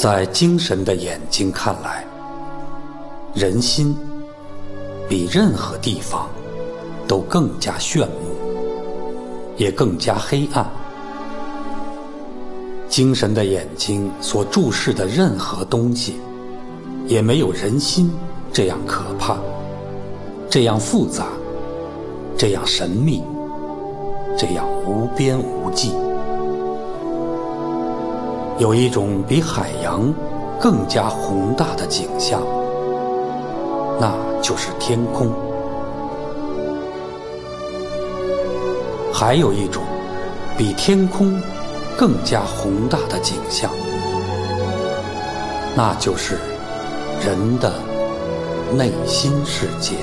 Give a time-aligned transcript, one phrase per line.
[0.00, 2.06] 在精神的眼睛看来，
[3.34, 3.94] 人心
[5.06, 6.26] 比任何地方
[7.06, 8.34] 都更加炫目，
[9.58, 10.66] 也更加黑暗。
[12.88, 16.18] 精神的眼睛所注视的任何东西，
[17.06, 18.10] 也没有人心
[18.50, 19.36] 这样可怕，
[20.48, 21.26] 这样复杂，
[22.38, 23.22] 这样神秘，
[24.34, 25.92] 这样无边无际。
[28.60, 30.12] 有一种比海洋
[30.60, 32.42] 更加宏大的景象，
[33.98, 35.28] 那就是天空；
[39.14, 39.82] 还有一种
[40.58, 41.40] 比天空
[41.96, 43.70] 更加宏大的景象，
[45.74, 46.36] 那就是
[47.24, 47.72] 人的
[48.76, 49.94] 内心世界。